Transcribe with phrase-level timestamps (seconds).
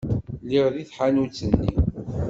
[0.43, 1.69] Lliɣ deg tḥanut-nni.